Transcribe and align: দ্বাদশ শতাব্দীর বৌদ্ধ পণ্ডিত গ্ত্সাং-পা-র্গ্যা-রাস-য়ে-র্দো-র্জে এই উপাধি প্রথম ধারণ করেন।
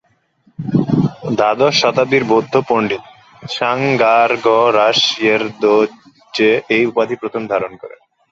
দ্বাদশ 1.37 1.73
শতাব্দীর 1.81 2.23
বৌদ্ধ 2.23 2.61
পণ্ডিত 2.69 3.01
গ্ত্সাং-পা-র্গ্যা-রাস-য়ে-র্দো-র্জে 3.51 6.49
এই 6.75 6.85
উপাধি 6.85 7.15
প্রথম 7.15 7.47
ধারণ 7.47 7.75
করেন। 7.81 7.99